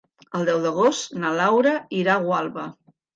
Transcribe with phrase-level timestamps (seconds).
[0.37, 2.65] El deu d'agost na Laura irà a Gualba.